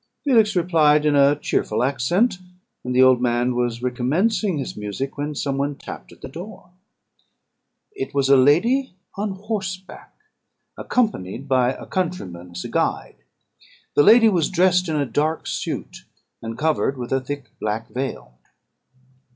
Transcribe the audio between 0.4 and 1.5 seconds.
replied in a